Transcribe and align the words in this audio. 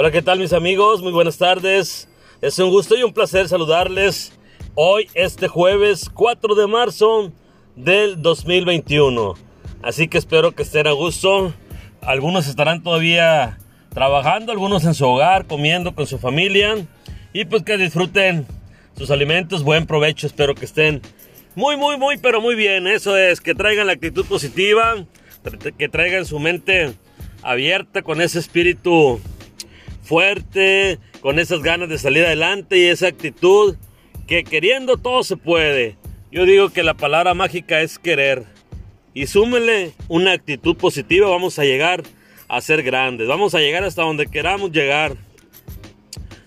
Hola, 0.00 0.10
¿qué 0.10 0.22
tal 0.22 0.38
mis 0.38 0.54
amigos? 0.54 1.02
Muy 1.02 1.12
buenas 1.12 1.36
tardes. 1.36 2.08
Es 2.40 2.58
un 2.58 2.70
gusto 2.70 2.96
y 2.96 3.02
un 3.02 3.12
placer 3.12 3.50
saludarles 3.50 4.32
hoy, 4.74 5.10
este 5.12 5.46
jueves 5.46 6.08
4 6.08 6.54
de 6.54 6.66
marzo 6.66 7.30
del 7.76 8.22
2021. 8.22 9.34
Así 9.82 10.08
que 10.08 10.16
espero 10.16 10.52
que 10.52 10.62
estén 10.62 10.86
a 10.86 10.92
gusto. 10.92 11.52
Algunos 12.00 12.48
estarán 12.48 12.82
todavía 12.82 13.58
trabajando, 13.92 14.52
algunos 14.52 14.86
en 14.86 14.94
su 14.94 15.06
hogar, 15.06 15.46
comiendo 15.46 15.94
con 15.94 16.06
su 16.06 16.18
familia. 16.18 16.76
Y 17.34 17.44
pues 17.44 17.62
que 17.62 17.76
disfruten 17.76 18.46
sus 18.96 19.10
alimentos. 19.10 19.64
Buen 19.64 19.84
provecho, 19.84 20.26
espero 20.26 20.54
que 20.54 20.64
estén 20.64 21.02
muy, 21.54 21.76
muy, 21.76 21.98
muy, 21.98 22.16
pero 22.16 22.40
muy 22.40 22.54
bien. 22.54 22.86
Eso 22.86 23.18
es, 23.18 23.42
que 23.42 23.54
traigan 23.54 23.86
la 23.86 23.92
actitud 23.92 24.24
positiva, 24.24 25.04
que 25.76 25.90
traigan 25.90 26.24
su 26.24 26.38
mente 26.38 26.94
abierta 27.42 28.00
con 28.00 28.22
ese 28.22 28.38
espíritu 28.38 29.20
fuerte, 30.10 30.98
con 31.20 31.38
esas 31.38 31.62
ganas 31.62 31.88
de 31.88 31.96
salir 31.96 32.24
adelante 32.24 32.76
y 32.76 32.86
esa 32.86 33.06
actitud 33.06 33.76
que 34.26 34.42
queriendo 34.42 34.96
todo 34.96 35.22
se 35.22 35.36
puede. 35.36 35.98
Yo 36.32 36.44
digo 36.46 36.70
que 36.70 36.82
la 36.82 36.94
palabra 36.94 37.32
mágica 37.32 37.80
es 37.80 37.96
querer. 38.00 38.44
Y 39.14 39.28
súmele 39.28 39.92
una 40.08 40.32
actitud 40.32 40.76
positiva, 40.76 41.28
vamos 41.28 41.60
a 41.60 41.64
llegar 41.64 42.02
a 42.48 42.60
ser 42.60 42.82
grandes, 42.82 43.28
vamos 43.28 43.54
a 43.54 43.60
llegar 43.60 43.84
hasta 43.84 44.02
donde 44.02 44.26
queramos 44.26 44.72
llegar. 44.72 45.14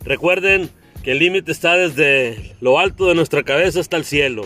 Recuerden 0.04 0.70
que 1.02 1.14
el 1.14 1.20
límite 1.20 1.54
está 1.54 1.78
desde 1.78 2.58
lo 2.60 2.80
alto 2.80 3.08
de 3.08 3.16
nuestra 3.16 3.44
cabeza 3.44 3.80
hasta 3.80 3.96
el 3.96 4.04
cielo. 4.04 4.44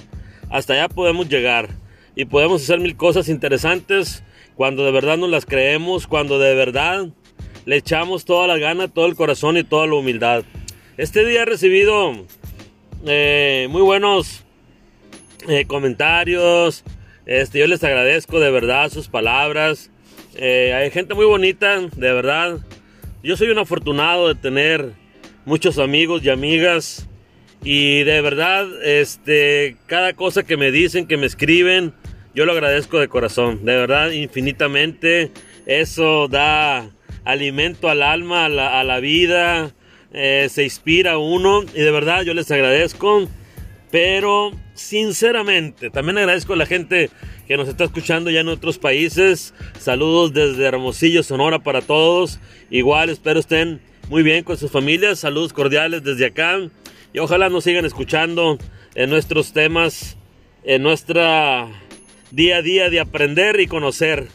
Hasta 0.51 0.73
allá 0.73 0.89
podemos 0.89 1.27
llegar 1.27 1.69
y 2.15 2.25
podemos 2.25 2.61
hacer 2.61 2.79
mil 2.79 2.95
cosas 2.95 3.29
interesantes 3.29 4.23
cuando 4.53 4.85
de 4.85 4.91
verdad 4.91 5.17
nos 5.17 5.31
las 5.31 5.47
creemos, 5.47 6.05
cuando 6.05 6.37
de 6.37 6.53
verdad 6.53 7.07
le 7.67 7.75
echamos 7.75 8.23
toda 8.23 8.47
la 8.47 8.57
gana, 8.57 8.87
todo 8.87 9.07
el 9.07 9.15
corazón 9.15 9.57
y 9.57 9.63
toda 9.65 9.87
la 9.87 9.95
humildad. 9.95 10.45
Este 10.95 11.25
día 11.25 11.41
he 11.41 11.45
recibido 11.45 12.25
eh, 13.05 13.67
muy 13.69 13.81
buenos 13.81 14.45
eh, 15.49 15.65
comentarios. 15.65 16.85
Este, 17.25 17.59
yo 17.59 17.67
les 17.67 17.83
agradezco 17.83 18.39
de 18.39 18.51
verdad 18.51 18.89
sus 18.89 19.09
palabras. 19.09 19.91
Eh, 20.35 20.73
hay 20.73 20.91
gente 20.91 21.13
muy 21.13 21.25
bonita, 21.25 21.81
de 21.81 22.13
verdad. 22.13 22.59
Yo 23.21 23.35
soy 23.35 23.49
un 23.49 23.59
afortunado 23.59 24.29
de 24.29 24.35
tener 24.35 24.93
muchos 25.43 25.77
amigos 25.77 26.23
y 26.23 26.29
amigas. 26.29 27.09
Y 27.65 28.03
de 28.03 28.21
verdad, 28.21 28.65
este, 28.85 29.75
cada 29.87 30.13
cosa 30.13 30.43
que 30.43 30.55
me 30.55 30.71
dicen, 30.71 31.05
que 31.05 31.17
me 31.17 31.25
escriben, 31.25 31.93
yo 32.33 32.45
lo 32.45 32.53
agradezco 32.53 32.97
de 32.97 33.09
corazón. 33.09 33.65
De 33.65 33.75
verdad, 33.75 34.11
infinitamente. 34.11 35.31
Eso 35.65 36.29
da 36.29 36.89
alimento 37.31 37.89
al 37.89 38.01
alma, 38.01 38.45
a 38.45 38.83
la, 38.83 38.99
vida. 38.99 39.73
se 40.11 40.63
inspira 40.63 41.17
uno. 41.17 41.63
Y 41.73 41.81
de 41.81 41.91
verdad, 41.91 42.23
yo 42.23 42.33
les 42.33 42.49
agradezco. 42.51 43.27
Pero 43.91 44.51
sinceramente, 44.73 45.89
también 45.89 46.17
agradezco 46.17 46.53
a 46.53 46.57
la 46.57 46.65
gente 46.65 47.09
que 47.47 47.55
nos 47.55 47.69
está 47.69 47.85
escuchando 47.85 48.29
ya 48.29 48.41
en 48.41 48.49
otros 48.49 48.77
países. 48.77 49.53
Saludos 49.79 50.33
desde 50.33 50.65
Hermosillo, 50.65 51.23
Sonora 51.23 51.59
para 51.59 51.81
todos. 51.81 52.39
Igual 52.69 53.09
espero 53.09 53.39
estén 53.39 53.79
muy 54.09 54.23
bien 54.23 54.43
con 54.43 54.57
sus 54.57 54.71
familias. 54.71 55.19
Saludos 55.19 55.53
cordiales 55.53 56.03
desde 56.03 56.25
acá. 56.25 56.59
Y 57.13 57.19
ojalá 57.19 57.49
nos 57.49 57.63
sigan 57.63 57.85
escuchando 57.85 58.57
en 58.95 59.09
nuestros 59.09 59.53
temas, 59.53 60.17
en 60.63 60.83
nuestra 60.83 61.67
día 62.31 62.57
a 62.57 62.61
día 62.61 62.89
de 62.89 62.99
aprender 62.99 63.59
y 63.61 63.67
conocer. 63.67 64.27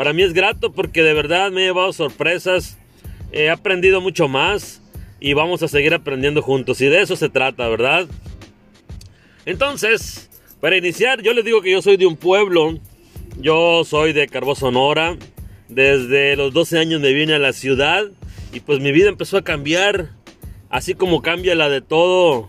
Para 0.00 0.14
mí 0.14 0.22
es 0.22 0.32
grato 0.32 0.72
porque 0.72 1.02
de 1.02 1.12
verdad 1.12 1.50
me 1.50 1.60
he 1.60 1.64
llevado 1.66 1.92
sorpresas. 1.92 2.78
He 3.32 3.50
aprendido 3.50 4.00
mucho 4.00 4.28
más 4.28 4.80
y 5.20 5.34
vamos 5.34 5.62
a 5.62 5.68
seguir 5.68 5.92
aprendiendo 5.92 6.40
juntos. 6.40 6.80
Y 6.80 6.86
de 6.86 7.02
eso 7.02 7.16
se 7.16 7.28
trata, 7.28 7.68
¿verdad? 7.68 8.08
Entonces, 9.44 10.30
para 10.58 10.78
iniciar, 10.78 11.20
yo 11.20 11.34
les 11.34 11.44
digo 11.44 11.60
que 11.60 11.72
yo 11.72 11.82
soy 11.82 11.98
de 11.98 12.06
un 12.06 12.16
pueblo. 12.16 12.78
Yo 13.42 13.84
soy 13.84 14.14
de 14.14 14.26
Carbó, 14.26 14.54
Sonora. 14.54 15.18
Desde 15.68 16.34
los 16.34 16.54
12 16.54 16.78
años 16.78 17.02
me 17.02 17.12
vine 17.12 17.34
a 17.34 17.38
la 17.38 17.52
ciudad 17.52 18.06
y 18.54 18.60
pues 18.60 18.80
mi 18.80 18.92
vida 18.92 19.10
empezó 19.10 19.36
a 19.36 19.44
cambiar. 19.44 20.12
Así 20.70 20.94
como 20.94 21.20
cambia 21.20 21.54
la 21.54 21.68
de 21.68 21.82
todo 21.82 22.48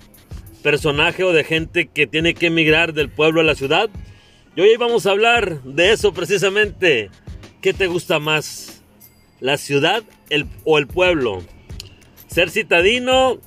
personaje 0.64 1.26
o 1.26 1.34
de 1.34 1.44
gente 1.44 1.90
que 1.94 2.08
tiene 2.08 2.34
que 2.34 2.48
emigrar 2.48 2.94
del 2.94 3.10
pueblo 3.10 3.42
a 3.42 3.44
la 3.44 3.56
ciudad. 3.56 3.90
Y 4.56 4.62
hoy 4.62 4.78
vamos 4.78 5.06
a 5.06 5.12
hablar 5.12 5.62
de 5.64 5.92
eso 5.92 6.14
precisamente. 6.14 7.10
¿Qué 7.62 7.74
te 7.74 7.88
gusta 7.88 8.20
más? 8.20 8.82
¿La 9.40 9.58
ciudad 9.58 10.04
o 10.64 10.78
el 10.78 10.88
pueblo? 10.88 11.44
¿Ser 12.28 12.50
citadino 12.50 13.40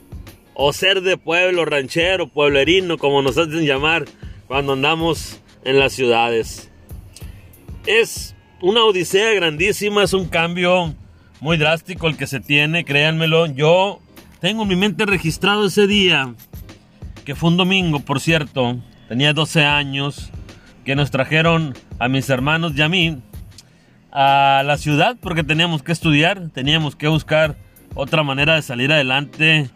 o 0.54 0.72
ser 0.72 1.02
de 1.02 1.16
pueblo, 1.16 1.64
ranchero, 1.64 2.28
pueblerino, 2.28 2.96
como 2.96 3.22
nos 3.22 3.36
hacen 3.36 3.66
llamar 3.66 4.04
cuando 4.46 4.72
andamos 4.74 5.40
en 5.64 5.78
las 5.78 5.92
ciudades. 5.92 6.70
Es 7.86 8.34
una 8.62 8.84
odisea 8.84 9.32
grandísima, 9.32 10.04
es 10.04 10.12
un 10.12 10.28
cambio 10.28 10.94
muy 11.40 11.56
drástico 11.56 12.06
el 12.06 12.16
que 12.16 12.26
se 12.26 12.40
tiene, 12.40 12.84
créanmelo. 12.84 13.46
Yo 13.46 14.00
tengo 14.40 14.62
en 14.62 14.68
mi 14.68 14.76
mente 14.76 15.06
registrado 15.06 15.66
ese 15.66 15.86
día, 15.86 16.34
que 17.24 17.34
fue 17.34 17.50
un 17.50 17.56
domingo, 17.56 18.00
por 18.00 18.20
cierto, 18.20 18.78
tenía 19.08 19.32
12 19.32 19.64
años, 19.64 20.30
que 20.84 20.94
nos 20.94 21.10
trajeron 21.10 21.74
a 21.98 22.08
mis 22.08 22.30
hermanos 22.30 22.74
y 22.76 22.82
a 22.82 22.88
mí 22.88 23.18
a 24.14 24.62
la 24.64 24.78
ciudad 24.78 25.16
porque 25.20 25.42
teníamos 25.42 25.82
que 25.82 25.92
estudiar, 25.92 26.48
teníamos 26.50 26.94
que 26.94 27.08
buscar 27.08 27.56
otra 27.94 28.22
manera 28.22 28.54
de 28.54 28.62
salir 28.62 28.92
adelante 28.92 29.68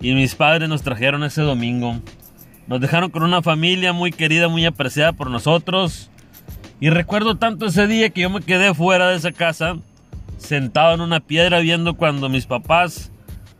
y 0.00 0.12
mis 0.12 0.34
padres 0.34 0.68
nos 0.68 0.82
trajeron 0.82 1.22
ese 1.24 1.42
domingo. 1.42 2.00
Nos 2.66 2.80
dejaron 2.80 3.10
con 3.10 3.22
una 3.22 3.42
familia 3.42 3.92
muy 3.92 4.10
querida, 4.10 4.48
muy 4.48 4.66
apreciada 4.66 5.12
por 5.12 5.30
nosotros. 5.30 6.10
Y 6.80 6.90
recuerdo 6.90 7.36
tanto 7.36 7.66
ese 7.66 7.86
día 7.86 8.10
que 8.10 8.22
yo 8.22 8.30
me 8.30 8.42
quedé 8.42 8.74
fuera 8.74 9.08
de 9.08 9.16
esa 9.16 9.30
casa, 9.30 9.76
sentado 10.36 10.94
en 10.94 11.00
una 11.00 11.20
piedra 11.20 11.60
viendo 11.60 11.94
cuando 11.94 12.28
mis 12.28 12.46
papás 12.46 13.12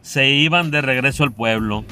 se 0.03 0.29
iban 0.29 0.73
de 0.73 0.83
regreso 0.83 1.23
al 1.23 1.33
pueblo. 1.33 1.85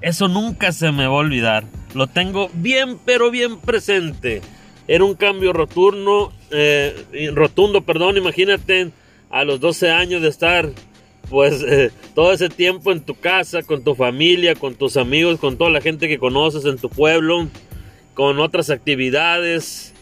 Eso 0.00 0.28
nunca 0.28 0.70
se 0.70 0.92
me 0.92 1.06
va 1.06 1.14
a 1.14 1.18
olvidar. 1.18 1.64
Lo 1.92 2.06
tengo 2.06 2.50
bien, 2.54 2.98
pero 3.04 3.30
bien 3.32 3.58
presente. 3.58 4.42
Era 4.86 5.04
un 5.04 5.14
cambio 5.14 5.52
rotundo, 5.52 6.32
eh, 6.54 7.30
rotundo, 7.32 7.82
perdón, 7.82 8.16
imagínate 8.16 8.90
a 9.30 9.44
los 9.44 9.60
12 9.60 9.90
años 9.90 10.22
de 10.22 10.28
estar 10.28 10.70
pues 11.28 11.62
eh, 11.66 11.90
todo 12.14 12.32
ese 12.32 12.48
tiempo 12.48 12.92
en 12.92 13.00
tu 13.00 13.14
casa, 13.14 13.62
con 13.62 13.82
tu 13.82 13.94
familia, 13.94 14.54
con 14.54 14.74
tus 14.74 14.96
amigos, 14.96 15.40
con 15.40 15.56
toda 15.56 15.70
la 15.70 15.80
gente 15.80 16.08
que 16.08 16.18
conoces 16.18 16.64
en 16.64 16.78
tu 16.78 16.88
pueblo, 16.88 17.48
con 18.14 18.38
otras 18.38 18.70
actividades, 18.70 19.94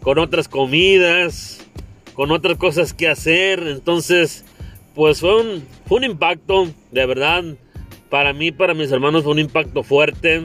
con 0.00 0.18
otras 0.18 0.48
comidas, 0.48 1.66
con 2.14 2.30
otras 2.30 2.56
cosas 2.56 2.94
que 2.94 3.08
hacer. 3.08 3.60
Entonces, 3.66 4.44
pues 4.94 5.20
fue 5.20 5.40
un, 5.40 5.64
fue 5.86 5.98
un 5.98 6.04
impacto, 6.04 6.68
de 6.90 7.06
verdad, 7.06 7.44
para 8.08 8.32
mí, 8.32 8.52
para 8.52 8.74
mis 8.74 8.90
hermanos, 8.90 9.24
fue 9.24 9.32
un 9.32 9.38
impacto 9.38 9.82
fuerte 9.82 10.42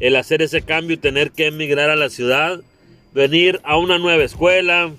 el 0.00 0.16
hacer 0.16 0.42
ese 0.42 0.62
cambio 0.62 0.94
y 0.94 0.98
tener 0.98 1.30
que 1.30 1.46
emigrar 1.46 1.90
a 1.90 1.96
la 1.96 2.08
ciudad, 2.08 2.60
venir 3.14 3.60
a 3.64 3.76
una 3.76 3.98
nueva 3.98 4.24
escuela, 4.24 4.90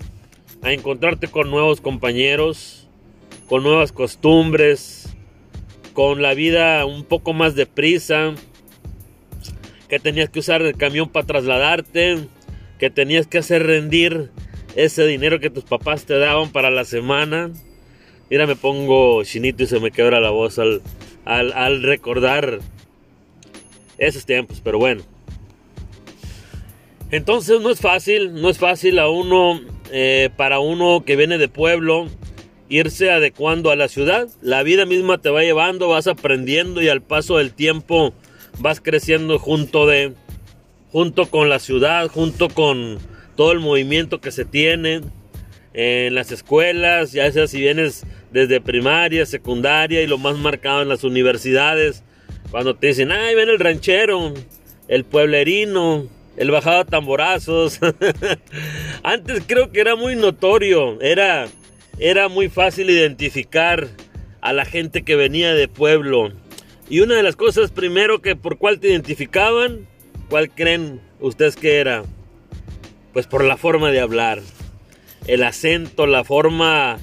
a 0.62 0.72
encontrarte 0.72 1.28
con 1.28 1.50
nuevos 1.50 1.80
compañeros 1.80 2.82
con 3.52 3.62
nuevas 3.62 3.92
costumbres, 3.92 5.14
con 5.92 6.22
la 6.22 6.32
vida 6.32 6.86
un 6.86 7.04
poco 7.04 7.34
más 7.34 7.54
deprisa, 7.54 8.34
que 9.90 9.98
tenías 9.98 10.30
que 10.30 10.38
usar 10.38 10.62
el 10.62 10.74
camión 10.74 11.10
para 11.10 11.26
trasladarte, 11.26 12.28
que 12.78 12.88
tenías 12.88 13.26
que 13.26 13.36
hacer 13.36 13.66
rendir 13.66 14.30
ese 14.74 15.06
dinero 15.06 15.38
que 15.38 15.50
tus 15.50 15.64
papás 15.64 16.06
te 16.06 16.18
daban 16.18 16.50
para 16.50 16.70
la 16.70 16.86
semana. 16.86 17.50
Mira, 18.30 18.46
me 18.46 18.56
pongo 18.56 19.22
chinito 19.22 19.64
y 19.64 19.66
se 19.66 19.80
me 19.80 19.90
quebra 19.90 20.18
la 20.18 20.30
voz 20.30 20.58
al, 20.58 20.80
al, 21.26 21.82
recordar 21.82 22.60
esos 23.98 24.24
tiempos, 24.24 24.62
pero 24.64 24.78
bueno. 24.78 25.02
Entonces 27.12 27.60
no 27.60 27.70
es 27.70 27.78
fácil, 27.78 28.40
no 28.40 28.48
es 28.48 28.58
fácil 28.58 28.98
a 28.98 29.10
uno, 29.10 29.60
eh, 29.90 30.30
para 30.38 30.60
uno 30.60 31.04
que 31.04 31.14
viene 31.14 31.36
de 31.36 31.46
pueblo, 31.46 32.08
irse 32.70 33.10
adecuando 33.10 33.70
a 33.70 33.76
la 33.76 33.88
ciudad. 33.88 34.28
La 34.40 34.62
vida 34.62 34.86
misma 34.86 35.18
te 35.18 35.28
va 35.28 35.42
llevando, 35.42 35.88
vas 35.88 36.06
aprendiendo 36.06 36.80
y 36.80 36.88
al 36.88 37.02
paso 37.02 37.36
del 37.36 37.52
tiempo 37.52 38.14
vas 38.58 38.80
creciendo 38.80 39.38
junto 39.38 39.86
de 39.86 40.14
junto 40.90 41.26
con 41.26 41.50
la 41.50 41.58
ciudad, 41.58 42.08
junto 42.08 42.48
con 42.48 42.98
todo 43.36 43.52
el 43.52 43.60
movimiento 43.60 44.22
que 44.22 44.30
se 44.30 44.46
tiene 44.46 45.02
en 45.74 46.14
las 46.14 46.32
escuelas, 46.32 47.12
ya 47.12 47.30
sea 47.30 47.46
si 47.46 47.60
vienes 47.60 48.06
desde 48.30 48.62
primaria, 48.62 49.26
secundaria 49.26 50.00
y 50.00 50.06
lo 50.06 50.16
más 50.16 50.38
marcado 50.38 50.80
en 50.80 50.88
las 50.88 51.04
universidades, 51.04 52.04
cuando 52.50 52.74
te 52.76 52.88
dicen, 52.88 53.12
ay, 53.12 53.34
ven 53.34 53.50
el 53.50 53.58
ranchero, 53.58 54.32
el 54.88 55.04
pueblerino, 55.04 56.08
el 56.36 56.50
bajado 56.50 56.80
a 56.80 56.84
tamborazos. 56.84 57.80
Antes 59.02 59.42
creo 59.46 59.72
que 59.72 59.80
era 59.80 59.96
muy 59.96 60.16
notorio, 60.16 61.00
era 61.00 61.48
era 61.98 62.28
muy 62.28 62.48
fácil 62.48 62.90
identificar 62.90 63.88
a 64.40 64.52
la 64.52 64.64
gente 64.64 65.02
que 65.02 65.14
venía 65.14 65.54
de 65.54 65.68
pueblo. 65.68 66.32
Y 66.88 67.00
una 67.00 67.14
de 67.14 67.22
las 67.22 67.36
cosas 67.36 67.70
primero 67.70 68.20
que 68.20 68.34
por 68.34 68.58
cuál 68.58 68.80
te 68.80 68.88
identificaban, 68.88 69.86
¿cuál 70.28 70.50
creen 70.50 71.00
ustedes 71.20 71.56
que 71.56 71.78
era? 71.78 72.02
Pues 73.12 73.26
por 73.26 73.44
la 73.44 73.56
forma 73.56 73.90
de 73.90 74.00
hablar, 74.00 74.40
el 75.26 75.44
acento, 75.44 76.06
la 76.06 76.24
forma 76.24 76.98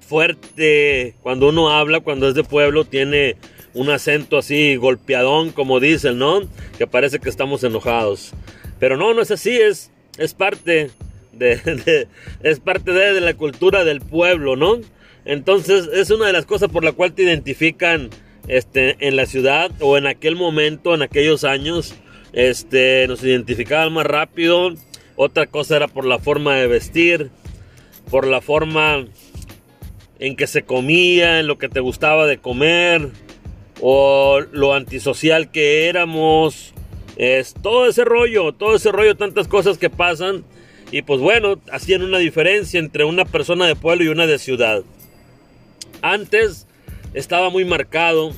fuerte 0.00 1.16
cuando 1.22 1.48
uno 1.48 1.70
habla, 1.70 2.00
cuando 2.00 2.28
es 2.28 2.34
de 2.34 2.44
pueblo, 2.44 2.84
tiene 2.84 3.36
un 3.72 3.90
acento 3.90 4.38
así 4.38 4.76
golpeadón, 4.76 5.50
como 5.50 5.80
dicen, 5.80 6.18
¿no? 6.18 6.42
Que 6.78 6.86
parece 6.86 7.18
que 7.18 7.28
estamos 7.28 7.64
enojados. 7.64 8.32
Pero 8.78 8.96
no, 8.96 9.14
no 9.14 9.22
es 9.22 9.30
así, 9.30 9.56
es, 9.56 9.90
es 10.18 10.34
parte 10.34 10.90
de, 11.32 12.08
es 12.42 12.60
parte 12.60 12.92
de, 12.92 13.20
la 13.20 13.34
cultura 13.34 13.84
del 13.84 14.00
pueblo, 14.00 14.56
¿no? 14.56 14.80
Entonces 15.24 15.88
es 15.92 16.10
una 16.10 16.26
de 16.26 16.32
las 16.32 16.46
cosas 16.46 16.70
por 16.70 16.84
la 16.84 16.92
cual 16.92 17.14
te 17.14 17.22
identifican 17.22 18.10
este, 18.46 18.96
en 19.06 19.16
la 19.16 19.26
ciudad 19.26 19.70
o 19.80 19.96
en 19.96 20.06
aquel 20.06 20.36
momento, 20.36 20.94
en 20.94 21.02
aquellos 21.02 21.44
años, 21.44 21.94
este, 22.32 23.06
nos 23.08 23.22
identificaban 23.22 23.92
más 23.92 24.06
rápido. 24.06 24.74
Otra 25.16 25.46
cosa 25.46 25.76
era 25.76 25.88
por 25.88 26.04
la 26.04 26.18
forma 26.18 26.56
de 26.56 26.66
vestir, 26.66 27.30
por 28.10 28.26
la 28.26 28.40
forma 28.40 29.06
en 30.18 30.36
que 30.36 30.46
se 30.46 30.62
comía, 30.62 31.40
en 31.40 31.46
lo 31.46 31.58
que 31.58 31.68
te 31.68 31.80
gustaba 31.80 32.26
de 32.26 32.38
comer, 32.38 33.10
o 33.80 34.40
lo 34.52 34.74
antisocial 34.74 35.50
que 35.50 35.88
éramos. 35.88 36.74
Es 37.16 37.54
todo 37.54 37.86
ese 37.86 38.04
rollo, 38.04 38.52
todo 38.52 38.74
ese 38.74 38.90
rollo, 38.90 39.16
tantas 39.16 39.48
cosas 39.48 39.78
que 39.78 39.90
pasan. 39.90 40.44
Y 40.90 41.02
pues 41.02 41.20
bueno, 41.20 41.60
hacían 41.72 42.02
una 42.02 42.18
diferencia 42.18 42.78
entre 42.80 43.04
una 43.04 43.24
persona 43.24 43.66
de 43.66 43.76
pueblo 43.76 44.04
y 44.04 44.08
una 44.08 44.26
de 44.26 44.38
ciudad. 44.38 44.82
Antes 46.02 46.66
estaba 47.14 47.50
muy 47.50 47.64
marcado, 47.64 48.32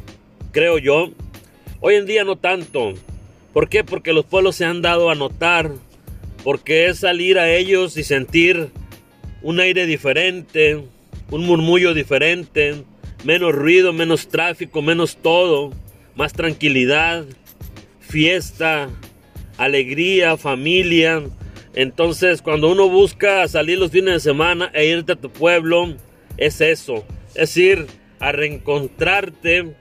creo 0.53 0.79
yo. 0.79 1.11
Hoy 1.81 1.97
en 1.97 2.07
día 2.07 2.25
no 2.25 2.37
tanto. 2.37 2.95
¿Por 3.53 3.69
qué? 3.69 3.85
Porque 3.85 4.13
los 4.13 4.25
pueblos 4.25 4.57
se 4.57 4.65
han 4.65 4.83
dado 4.83 5.11
a 5.11 5.15
notar. 5.15 5.71
Porque 6.45 6.87
es 6.87 7.01
salir 7.01 7.39
a 7.39 7.51
ellos 7.51 7.97
y 7.97 8.05
sentir 8.05 8.71
un 9.43 9.61
aire 9.61 9.87
diferente, 9.87 10.83
un 11.31 11.45
murmullo 11.45 11.93
diferente, 11.95 12.85
menos 13.25 13.53
ruido, 13.53 13.93
menos 13.93 14.29
tráfico, 14.29 14.83
menos 14.83 15.17
todo, 15.17 15.73
más 16.15 16.33
tranquilidad, 16.33 17.25
fiesta, 18.07 18.89
alegría, 19.57 20.37
familia. 20.37 21.23
Entonces, 21.75 22.41
cuando 22.43 22.71
uno 22.71 22.89
busca 22.89 23.47
salir 23.49 23.79
los 23.79 23.91
fines 23.91 24.15
de 24.15 24.21
semana 24.21 24.71
e 24.73 24.87
irte 24.87 25.13
a 25.13 25.17
tu 25.17 25.31
pueblo, 25.31 25.95
es 26.37 26.61
eso, 26.61 27.05
es 27.35 27.57
ir 27.57 27.87
a 28.19 28.33
reencontrarte 28.33 29.75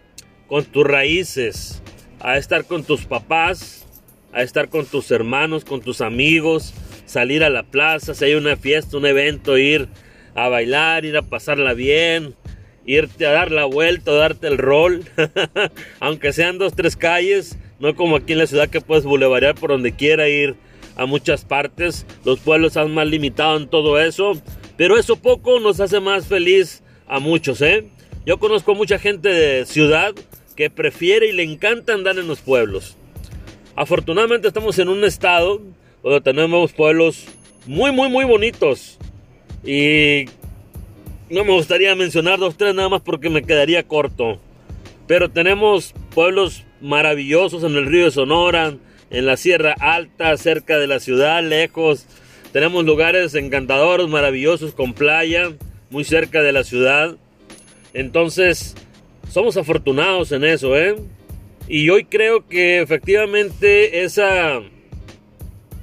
con 0.47 0.65
tus 0.65 0.85
raíces, 0.85 1.81
a 2.19 2.37
estar 2.37 2.65
con 2.65 2.83
tus 2.83 3.05
papás, 3.05 3.85
a 4.33 4.41
estar 4.41 4.69
con 4.69 4.85
tus 4.85 5.11
hermanos, 5.11 5.63
con 5.63 5.81
tus 5.81 6.01
amigos, 6.01 6.73
salir 7.05 7.43
a 7.43 7.49
la 7.49 7.63
plaza, 7.63 8.13
si 8.13 8.25
hay 8.25 8.33
una 8.35 8.57
fiesta, 8.57 8.97
un 8.97 9.05
evento, 9.05 9.57
ir 9.57 9.87
a 10.35 10.49
bailar, 10.49 11.05
ir 11.05 11.15
a 11.15 11.21
pasarla 11.21 11.73
bien, 11.73 12.35
irte 12.85 13.25
a 13.25 13.31
dar 13.31 13.51
la 13.51 13.65
vuelta, 13.65 14.11
darte 14.11 14.47
el 14.47 14.57
rol, 14.57 15.05
aunque 15.99 16.33
sean 16.33 16.57
dos, 16.57 16.75
tres 16.75 16.95
calles, 16.97 17.57
no 17.79 17.95
como 17.95 18.15
aquí 18.15 18.33
en 18.33 18.39
la 18.39 18.47
ciudad 18.47 18.69
que 18.69 18.81
puedes 18.81 19.05
bulevarear 19.05 19.55
por 19.55 19.71
donde 19.71 19.93
quiera 19.93 20.29
ir 20.29 20.55
a 20.95 21.05
muchas 21.05 21.45
partes, 21.45 22.05
los 22.23 22.39
pueblos 22.39 22.77
han 22.77 22.93
más 22.93 23.07
limitado 23.07 23.57
en 23.57 23.67
todo 23.67 23.99
eso, 23.99 24.33
pero 24.77 24.97
eso 24.97 25.17
poco 25.17 25.59
nos 25.59 25.79
hace 25.79 25.99
más 25.99 26.27
feliz 26.27 26.83
a 27.07 27.19
muchos, 27.19 27.61
¿eh? 27.61 27.85
Yo 28.25 28.39
conozco 28.39 28.73
mucha 28.75 28.97
gente 28.97 29.29
de 29.29 29.65
ciudad 29.65 30.15
que 30.55 30.69
prefiere 30.69 31.27
y 31.27 31.31
le 31.33 31.43
encanta 31.43 31.93
andar 31.93 32.17
en 32.17 32.27
los 32.27 32.39
pueblos. 32.39 32.97
Afortunadamente 33.75 34.47
estamos 34.47 34.79
en 34.79 34.89
un 34.89 35.03
estado 35.03 35.61
donde 36.01 36.21
tenemos 36.21 36.71
pueblos 36.71 37.25
muy, 37.67 37.91
muy, 37.91 38.09
muy 38.09 38.25
bonitos. 38.25 38.97
Y 39.63 40.25
no 41.29 41.43
me 41.43 41.51
gustaría 41.51 41.93
mencionar 41.95 42.39
dos, 42.39 42.57
tres 42.57 42.73
nada 42.73 42.89
más 42.89 43.01
porque 43.01 43.29
me 43.29 43.43
quedaría 43.43 43.83
corto. 43.83 44.39
Pero 45.07 45.29
tenemos 45.29 45.93
pueblos 46.13 46.64
maravillosos 46.85 47.63
en 47.63 47.75
el 47.75 47.87
río 47.87 48.05
de 48.05 48.11
Sonora, 48.11 48.75
en 49.09 49.25
la 49.25 49.37
Sierra 49.37 49.75
Alta, 49.79 50.37
cerca 50.37 50.77
de 50.77 50.87
la 50.87 50.99
ciudad, 50.99 51.43
lejos. 51.43 52.05
Tenemos 52.51 52.85
lugares 52.85 53.33
encantadores, 53.33 54.07
maravillosos, 54.07 54.73
con 54.73 54.93
playa, 54.93 55.51
muy 55.89 56.03
cerca 56.03 56.41
de 56.41 56.51
la 56.51 56.63
ciudad. 56.63 57.15
Entonces, 57.93 58.75
somos 59.31 59.57
afortunados 59.57 60.31
en 60.31 60.43
eso, 60.43 60.77
¿eh? 60.77 60.95
Y 61.67 61.89
hoy 61.89 62.05
creo 62.05 62.47
que 62.47 62.81
efectivamente 62.81 64.03
esa 64.03 64.61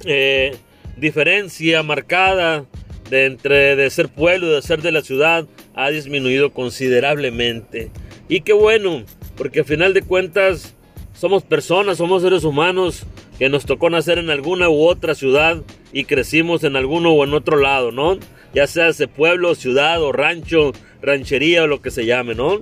eh, 0.05 0.55
diferencia 0.95 1.83
marcada 1.83 2.65
de 3.09 3.25
entre 3.25 3.75
de 3.75 3.89
ser 3.89 4.07
pueblo 4.07 4.47
y 4.47 4.55
de 4.55 4.61
ser 4.61 4.81
de 4.81 4.93
la 4.93 5.01
ciudad 5.01 5.45
ha 5.75 5.89
disminuido 5.89 6.53
considerablemente. 6.53 7.91
Y 8.29 8.41
qué 8.41 8.53
bueno, 8.53 9.03
porque 9.35 9.59
al 9.59 9.65
final 9.65 9.93
de 9.93 10.01
cuentas 10.03 10.73
somos 11.13 11.43
personas, 11.43 11.97
somos 11.97 12.21
seres 12.21 12.43
humanos 12.43 13.03
que 13.39 13.49
nos 13.49 13.65
tocó 13.65 13.89
nacer 13.89 14.17
en 14.17 14.29
alguna 14.29 14.69
u 14.69 14.83
otra 14.83 15.15
ciudad 15.15 15.61
y 15.91 16.05
crecimos 16.05 16.63
en 16.63 16.75
alguno 16.75 17.11
o 17.11 17.23
en 17.23 17.33
otro 17.33 17.57
lado, 17.57 17.91
¿no? 17.91 18.17
Ya 18.53 18.67
sea 18.67 18.89
ese 18.89 19.07
pueblo, 19.07 19.55
ciudad 19.55 20.01
o 20.01 20.11
rancho, 20.11 20.73
ranchería 21.01 21.63
o 21.63 21.67
lo 21.67 21.81
que 21.81 21.91
se 21.91 22.05
llame, 22.05 22.35
¿no? 22.35 22.61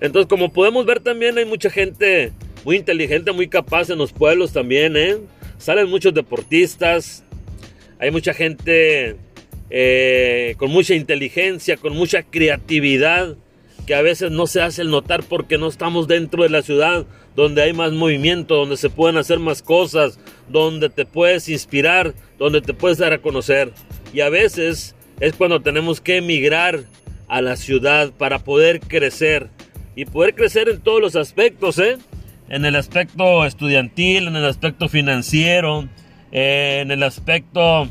Entonces, 0.00 0.28
como 0.28 0.52
podemos 0.52 0.86
ver 0.86 1.00
también 1.00 1.38
hay 1.38 1.44
mucha 1.44 1.70
gente 1.70 2.32
muy 2.64 2.76
inteligente, 2.76 3.32
muy 3.32 3.48
capaz 3.48 3.90
en 3.90 3.98
los 3.98 4.12
pueblos 4.12 4.52
también, 4.52 4.96
¿eh? 4.96 5.18
Salen 5.58 5.90
muchos 5.90 6.14
deportistas, 6.14 7.24
hay 7.98 8.10
mucha 8.10 8.32
gente 8.32 9.16
eh, 9.68 10.54
con 10.56 10.70
mucha 10.70 10.94
inteligencia, 10.94 11.76
con 11.76 11.94
mucha 11.94 12.22
creatividad, 12.22 13.36
que 13.86 13.94
a 13.94 14.02
veces 14.02 14.30
no 14.30 14.46
se 14.46 14.62
hace 14.62 14.82
el 14.82 14.90
notar 14.90 15.22
porque 15.22 15.58
no 15.58 15.68
estamos 15.68 16.08
dentro 16.08 16.42
de 16.42 16.48
la 16.48 16.62
ciudad, 16.62 17.06
donde 17.40 17.62
hay 17.62 17.72
más 17.72 17.92
movimiento, 17.92 18.56
donde 18.56 18.76
se 18.76 18.90
pueden 18.90 19.16
hacer 19.16 19.38
más 19.38 19.62
cosas, 19.62 20.18
donde 20.48 20.90
te 20.90 21.06
puedes 21.06 21.48
inspirar, 21.48 22.14
donde 22.38 22.60
te 22.60 22.74
puedes 22.74 22.98
dar 22.98 23.14
a 23.14 23.22
conocer. 23.22 23.72
Y 24.12 24.20
a 24.20 24.28
veces 24.28 24.94
es 25.20 25.34
cuando 25.34 25.60
tenemos 25.60 26.02
que 26.02 26.18
emigrar 26.18 26.84
a 27.28 27.40
la 27.40 27.56
ciudad 27.56 28.12
para 28.12 28.40
poder 28.40 28.80
crecer. 28.80 29.48
Y 29.96 30.04
poder 30.04 30.34
crecer 30.34 30.68
en 30.68 30.80
todos 30.80 31.00
los 31.00 31.16
aspectos, 31.16 31.78
¿eh? 31.78 31.96
En 32.50 32.64
el 32.66 32.76
aspecto 32.76 33.46
estudiantil, 33.46 34.28
en 34.28 34.36
el 34.36 34.44
aspecto 34.44 34.88
financiero, 34.88 35.88
eh, 36.32 36.80
en 36.82 36.90
el 36.90 37.02
aspecto 37.02 37.88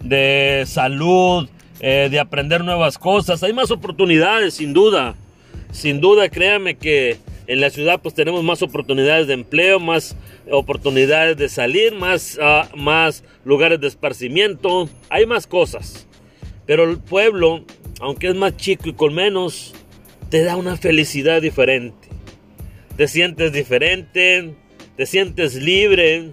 de 0.00 0.64
salud, 0.66 1.48
eh, 1.80 2.08
de 2.10 2.20
aprender 2.20 2.62
nuevas 2.62 2.98
cosas. 2.98 3.42
Hay 3.42 3.52
más 3.52 3.72
oportunidades, 3.72 4.54
sin 4.54 4.72
duda. 4.72 5.16
Sin 5.72 6.00
duda, 6.00 6.28
créame 6.28 6.76
que 6.76 7.18
en 7.46 7.60
la 7.60 7.70
ciudad 7.70 8.00
pues 8.02 8.14
tenemos 8.14 8.42
más 8.42 8.62
oportunidades 8.62 9.26
de 9.26 9.34
empleo, 9.34 9.78
más 9.78 10.16
oportunidades 10.50 11.36
de 11.36 11.48
salir, 11.48 11.94
más, 11.94 12.38
ah, 12.40 12.68
más 12.74 13.24
lugares 13.44 13.80
de 13.80 13.88
esparcimiento. 13.88 14.88
Hay 15.10 15.26
más 15.26 15.46
cosas. 15.46 16.06
Pero 16.66 16.84
el 16.84 16.98
pueblo, 16.98 17.64
aunque 18.00 18.28
es 18.28 18.34
más 18.34 18.56
chico 18.56 18.88
y 18.88 18.94
con 18.94 19.14
menos, 19.14 19.74
te 20.30 20.42
da 20.42 20.56
una 20.56 20.76
felicidad 20.76 21.42
diferente. 21.42 22.08
Te 22.96 23.08
sientes 23.08 23.52
diferente, 23.52 24.54
te 24.96 25.06
sientes 25.06 25.56
libre, 25.56 26.30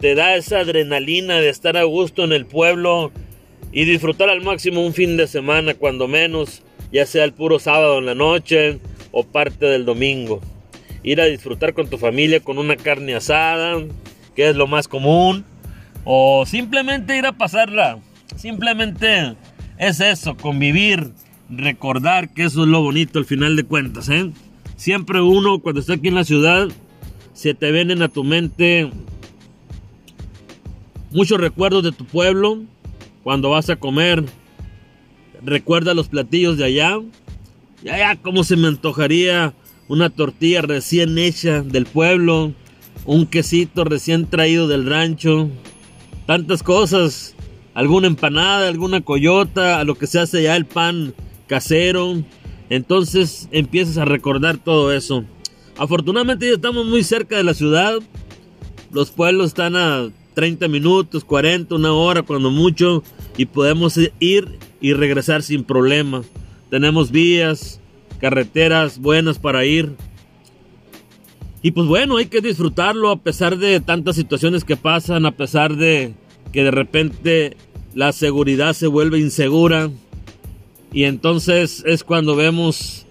te 0.00 0.14
da 0.14 0.34
esa 0.34 0.60
adrenalina 0.60 1.40
de 1.40 1.50
estar 1.50 1.76
a 1.76 1.84
gusto 1.84 2.24
en 2.24 2.32
el 2.32 2.46
pueblo 2.46 3.12
y 3.70 3.84
disfrutar 3.84 4.30
al 4.30 4.40
máximo 4.40 4.84
un 4.84 4.94
fin 4.94 5.16
de 5.16 5.28
semana, 5.28 5.74
cuando 5.74 6.08
menos, 6.08 6.62
ya 6.90 7.06
sea 7.06 7.24
el 7.24 7.32
puro 7.32 7.58
sábado 7.58 7.98
en 7.98 8.06
la 8.06 8.14
noche 8.14 8.80
o 9.18 9.24
parte 9.24 9.64
del 9.64 9.86
domingo. 9.86 10.42
Ir 11.02 11.22
a 11.22 11.24
disfrutar 11.24 11.72
con 11.72 11.88
tu 11.88 11.96
familia 11.96 12.40
con 12.40 12.58
una 12.58 12.76
carne 12.76 13.14
asada, 13.14 13.82
que 14.34 14.50
es 14.50 14.56
lo 14.56 14.66
más 14.66 14.88
común, 14.88 15.46
o 16.04 16.44
simplemente 16.44 17.16
ir 17.16 17.24
a 17.24 17.32
pasarla. 17.32 17.98
Simplemente 18.36 19.34
es 19.78 20.00
eso, 20.00 20.36
convivir, 20.36 21.12
recordar 21.48 22.34
que 22.34 22.44
eso 22.44 22.64
es 22.64 22.68
lo 22.68 22.82
bonito 22.82 23.18
al 23.18 23.24
final 23.24 23.56
de 23.56 23.64
cuentas. 23.64 24.10
¿eh? 24.10 24.30
Siempre 24.76 25.22
uno 25.22 25.60
cuando 25.60 25.80
está 25.80 25.94
aquí 25.94 26.08
en 26.08 26.14
la 26.14 26.24
ciudad, 26.24 26.68
se 27.32 27.54
te 27.54 27.72
vienen 27.72 28.02
a 28.02 28.08
tu 28.08 28.22
mente 28.22 28.90
muchos 31.10 31.40
recuerdos 31.40 31.82
de 31.84 31.92
tu 31.92 32.04
pueblo. 32.04 32.64
Cuando 33.22 33.48
vas 33.48 33.70
a 33.70 33.76
comer, 33.76 34.24
recuerda 35.42 35.94
los 35.94 36.08
platillos 36.08 36.58
de 36.58 36.64
allá. 36.66 36.98
Y 37.82 37.88
allá, 37.88 38.16
como 38.16 38.44
se 38.44 38.56
me 38.56 38.68
antojaría 38.68 39.54
una 39.88 40.10
tortilla 40.10 40.62
recién 40.62 41.18
hecha 41.18 41.62
del 41.62 41.86
pueblo, 41.86 42.52
un 43.04 43.26
quesito 43.26 43.84
recién 43.84 44.26
traído 44.26 44.66
del 44.66 44.86
rancho, 44.86 45.48
tantas 46.26 46.62
cosas, 46.62 47.34
alguna 47.74 48.06
empanada, 48.06 48.68
alguna 48.68 49.02
coyota, 49.02 49.78
a 49.78 49.84
lo 49.84 49.94
que 49.94 50.06
se 50.06 50.18
hace 50.18 50.42
ya 50.42 50.56
el 50.56 50.66
pan 50.66 51.14
casero. 51.46 52.16
Entonces 52.68 53.48
empiezas 53.52 53.98
a 53.98 54.04
recordar 54.04 54.58
todo 54.58 54.92
eso. 54.92 55.24
Afortunadamente 55.76 56.48
ya 56.48 56.54
estamos 56.54 56.86
muy 56.86 57.04
cerca 57.04 57.36
de 57.36 57.44
la 57.44 57.54
ciudad. 57.54 57.98
Los 58.90 59.10
pueblos 59.10 59.48
están 59.48 59.76
a 59.76 60.08
30 60.34 60.68
minutos, 60.68 61.24
40, 61.24 61.74
una 61.74 61.92
hora, 61.92 62.22
cuando 62.22 62.50
mucho. 62.50 63.02
Y 63.36 63.46
podemos 63.46 63.98
ir 64.18 64.58
y 64.80 64.94
regresar 64.94 65.42
sin 65.42 65.64
problema. 65.64 66.22
Tenemos 66.70 67.10
vías, 67.10 67.80
carreteras 68.20 68.98
buenas 68.98 69.38
para 69.38 69.64
ir. 69.64 69.94
Y 71.62 71.72
pues 71.72 71.86
bueno, 71.86 72.16
hay 72.16 72.26
que 72.26 72.40
disfrutarlo 72.40 73.10
a 73.10 73.22
pesar 73.22 73.58
de 73.58 73.80
tantas 73.80 74.16
situaciones 74.16 74.64
que 74.64 74.76
pasan, 74.76 75.26
a 75.26 75.32
pesar 75.32 75.76
de 75.76 76.14
que 76.52 76.64
de 76.64 76.70
repente 76.70 77.56
la 77.94 78.12
seguridad 78.12 78.72
se 78.72 78.86
vuelve 78.86 79.18
insegura. 79.18 79.90
Y 80.92 81.04
entonces 81.04 81.82
es 81.86 82.04
cuando 82.04 82.36
vemos 82.36 83.06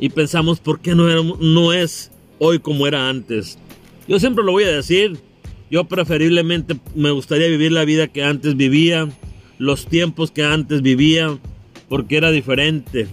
y 0.00 0.10
pensamos, 0.10 0.60
¿por 0.60 0.80
qué 0.80 0.94
no, 0.94 1.72
es 1.72 2.10
hoy 2.38 2.58
como 2.58 2.86
era 2.86 3.08
antes? 3.08 3.58
Yo 4.06 4.18
siempre 4.18 4.44
lo 4.44 4.52
voy 4.52 4.64
a 4.64 4.72
decir, 4.72 5.18
yo 5.70 5.84
preferiblemente 5.84 6.76
me 6.94 7.10
gustaría 7.10 7.48
vivir 7.48 7.72
la 7.72 7.84
vida 7.84 8.06
que 8.06 8.22
antes 8.22 8.56
vivía, 8.56 9.08
los 9.58 9.86
tiempos 9.86 10.30
que 10.30 10.44
antes 10.44 10.82
vivía, 10.82 11.38
porque 11.88 12.16
era 12.16 12.30
diferente, 12.30 13.06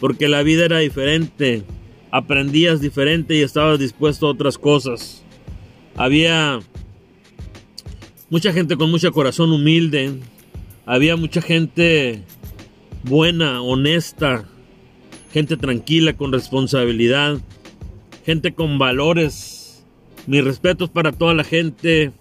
porque 0.00 0.28
la 0.28 0.42
vida 0.42 0.64
era 0.64 0.78
diferente, 0.78 1.62
aprendías 2.10 2.80
diferente 2.80 3.36
y 3.36 3.42
estabas 3.42 3.78
dispuesto 3.78 4.26
a 4.26 4.30
otras 4.30 4.58
cosas. 4.58 5.24
Había 5.96 6.60
mucha 8.30 8.52
gente 8.52 8.76
con 8.76 8.90
mucho 8.90 9.12
corazón 9.12 9.52
humilde, 9.52 10.14
había 10.86 11.16
mucha 11.16 11.40
gente 11.40 12.22
buena, 13.04 13.62
honesta, 13.62 14.48
gente 15.32 15.56
tranquila, 15.56 16.14
con 16.14 16.32
responsabilidad, 16.32 17.38
gente 18.24 18.52
con 18.52 18.78
valores. 18.78 19.84
Mis 20.26 20.44
respetos 20.44 20.88
para 20.88 21.10
toda 21.12 21.34
la 21.34 21.42
gente 21.42 22.12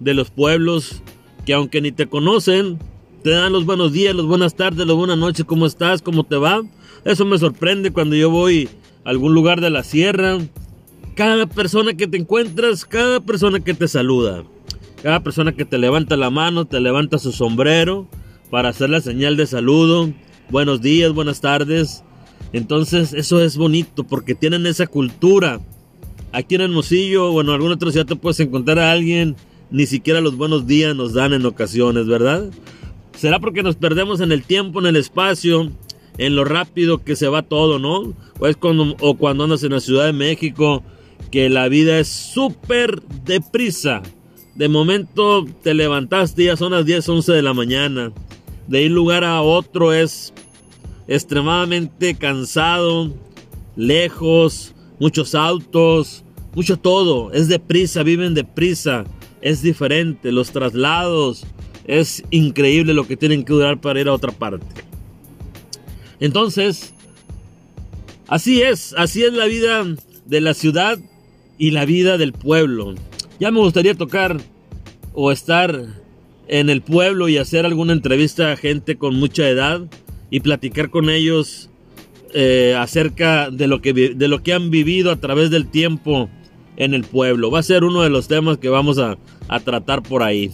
de 0.00 0.14
los 0.14 0.30
pueblos 0.30 1.02
que 1.46 1.54
aunque 1.54 1.80
ni 1.80 1.92
te 1.92 2.06
conocen, 2.06 2.78
te 3.22 3.30
dan 3.30 3.52
los 3.52 3.64
buenos 3.64 3.92
días, 3.92 4.14
las 4.16 4.26
buenas 4.26 4.56
tardes, 4.56 4.84
las 4.86 4.96
buenas 4.96 5.16
noches, 5.16 5.44
¿cómo 5.44 5.66
estás? 5.66 6.02
¿Cómo 6.02 6.24
te 6.24 6.36
va? 6.36 6.62
Eso 7.04 7.24
me 7.24 7.38
sorprende 7.38 7.92
cuando 7.92 8.16
yo 8.16 8.30
voy 8.30 8.68
a 9.04 9.10
algún 9.10 9.32
lugar 9.32 9.60
de 9.60 9.70
la 9.70 9.84
sierra. 9.84 10.38
Cada 11.14 11.46
persona 11.46 11.94
que 11.94 12.08
te 12.08 12.16
encuentras, 12.16 12.84
cada 12.84 13.20
persona 13.20 13.60
que 13.60 13.74
te 13.74 13.86
saluda, 13.86 14.42
cada 15.02 15.22
persona 15.22 15.52
que 15.52 15.64
te 15.64 15.78
levanta 15.78 16.16
la 16.16 16.30
mano, 16.30 16.64
te 16.64 16.80
levanta 16.80 17.18
su 17.18 17.30
sombrero, 17.30 18.08
para 18.50 18.70
hacer 18.70 18.90
la 18.90 19.00
señal 19.00 19.36
de 19.36 19.46
saludo. 19.46 20.12
Buenos 20.50 20.80
días, 20.80 21.12
buenas 21.12 21.40
tardes. 21.40 22.02
Entonces 22.52 23.12
eso 23.12 23.42
es 23.42 23.56
bonito 23.56 24.04
porque 24.04 24.34
tienen 24.34 24.66
esa 24.66 24.88
cultura. 24.88 25.60
Aquí 26.32 26.56
en 26.56 26.62
Hermosillo 26.62 27.30
o 27.30 27.40
en 27.40 27.50
alguna 27.50 27.74
otra 27.74 27.92
ciudad 27.92 28.06
te 28.06 28.16
puedes 28.16 28.40
encontrar 28.40 28.78
a 28.80 28.90
alguien, 28.90 29.36
ni 29.70 29.86
siquiera 29.86 30.20
los 30.20 30.36
buenos 30.36 30.66
días 30.66 30.96
nos 30.96 31.12
dan 31.14 31.34
en 31.34 31.46
ocasiones, 31.46 32.06
¿verdad? 32.06 32.50
Será 33.16 33.38
porque 33.38 33.62
nos 33.62 33.76
perdemos 33.76 34.20
en 34.20 34.32
el 34.32 34.42
tiempo, 34.42 34.80
en 34.80 34.86
el 34.86 34.96
espacio, 34.96 35.70
en 36.18 36.36
lo 36.36 36.44
rápido 36.44 37.04
que 37.04 37.16
se 37.16 37.28
va 37.28 37.42
todo, 37.42 37.78
¿no? 37.78 38.14
O, 38.38 38.46
es 38.46 38.56
cuando, 38.56 38.96
o 39.00 39.16
cuando 39.16 39.44
andas 39.44 39.62
en 39.62 39.72
la 39.72 39.80
Ciudad 39.80 40.06
de 40.06 40.12
México, 40.12 40.82
que 41.30 41.48
la 41.48 41.68
vida 41.68 41.98
es 41.98 42.08
súper 42.08 43.02
deprisa. 43.24 44.02
De 44.54 44.68
momento 44.68 45.46
te 45.62 45.72
levantaste, 45.74 46.44
ya 46.44 46.56
son 46.56 46.72
las 46.72 46.84
10, 46.84 47.08
11 47.08 47.32
de 47.32 47.42
la 47.42 47.54
mañana 47.54 48.12
de 48.68 48.82
ir 48.82 48.90
lugar 48.90 49.24
a 49.24 49.42
otro 49.42 49.92
es 49.92 50.32
extremadamente 51.08 52.14
cansado, 52.14 53.12
lejos, 53.76 54.74
muchos 54.98 55.34
autos, 55.34 56.24
mucho 56.54 56.78
todo, 56.78 57.32
es 57.32 57.48
deprisa, 57.48 58.02
viven 58.02 58.34
deprisa, 58.34 59.04
es 59.40 59.62
diferente, 59.62 60.32
los 60.32 60.52
traslados, 60.52 61.44
es 61.86 62.22
increíble 62.30 62.94
lo 62.94 63.06
que 63.06 63.16
tienen 63.16 63.44
que 63.44 63.52
durar 63.52 63.80
para 63.80 64.00
ir 64.00 64.08
a 64.08 64.12
otra 64.12 64.32
parte. 64.32 64.66
Entonces, 66.20 66.94
así 68.28 68.62
es, 68.62 68.94
así 68.96 69.24
es 69.24 69.32
la 69.32 69.46
vida 69.46 69.84
de 70.26 70.40
la 70.40 70.54
ciudad 70.54 70.98
y 71.58 71.72
la 71.72 71.84
vida 71.84 72.18
del 72.18 72.32
pueblo. 72.32 72.94
Ya 73.40 73.50
me 73.50 73.60
gustaría 73.60 73.94
tocar 73.94 74.40
o 75.14 75.32
estar 75.32 75.86
en 76.48 76.70
el 76.70 76.82
pueblo 76.82 77.28
y 77.28 77.38
hacer 77.38 77.66
alguna 77.66 77.92
entrevista 77.92 78.52
a 78.52 78.56
gente 78.56 78.96
con 78.96 79.16
mucha 79.16 79.48
edad 79.48 79.82
y 80.30 80.40
platicar 80.40 80.90
con 80.90 81.10
ellos 81.10 81.70
eh, 82.34 82.74
acerca 82.78 83.50
de 83.50 83.66
lo, 83.66 83.82
que, 83.82 83.92
de 83.92 84.28
lo 84.28 84.42
que 84.42 84.52
han 84.52 84.70
vivido 84.70 85.10
a 85.10 85.16
través 85.16 85.50
del 85.50 85.68
tiempo 85.68 86.30
en 86.76 86.94
el 86.94 87.04
pueblo. 87.04 87.50
Va 87.50 87.58
a 87.58 87.62
ser 87.62 87.84
uno 87.84 88.02
de 88.02 88.10
los 88.10 88.28
temas 88.28 88.58
que 88.58 88.68
vamos 88.68 88.98
a, 88.98 89.18
a 89.48 89.60
tratar 89.60 90.02
por 90.02 90.22
ahí. 90.22 90.50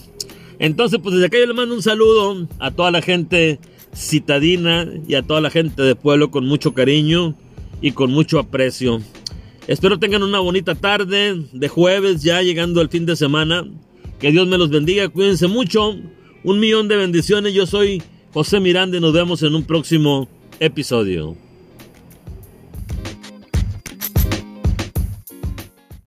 Entonces, 0.59 0.99
pues 1.01 1.15
desde 1.15 1.27
acá 1.27 1.39
yo 1.39 1.45
le 1.45 1.53
mando 1.53 1.73
un 1.73 1.81
saludo 1.81 2.47
a 2.59 2.71
toda 2.71 2.91
la 2.91 3.01
gente 3.01 3.59
citadina 3.95 4.87
y 5.07 5.15
a 5.15 5.23
toda 5.23 5.41
la 5.41 5.49
gente 5.49 5.81
de 5.81 5.95
pueblo 5.95 6.29
con 6.31 6.45
mucho 6.45 6.73
cariño 6.73 7.35
y 7.81 7.91
con 7.91 8.11
mucho 8.11 8.39
aprecio. 8.39 9.01
Espero 9.67 9.99
tengan 9.99 10.23
una 10.23 10.39
bonita 10.39 10.75
tarde 10.75 11.45
de 11.51 11.67
jueves, 11.67 12.21
ya 12.23 12.41
llegando 12.41 12.81
al 12.81 12.89
fin 12.89 13.05
de 13.05 13.15
semana. 13.15 13.65
Que 14.19 14.31
Dios 14.31 14.47
me 14.47 14.57
los 14.57 14.69
bendiga, 14.69 15.07
cuídense 15.07 15.47
mucho. 15.47 15.95
Un 16.43 16.59
millón 16.59 16.87
de 16.87 16.97
bendiciones. 16.97 17.53
Yo 17.53 17.65
soy 17.65 18.01
José 18.33 18.59
Miranda 18.59 18.97
y 18.97 18.99
nos 18.99 19.13
vemos 19.13 19.43
en 19.43 19.55
un 19.55 19.63
próximo 19.63 20.27
episodio. 20.59 21.37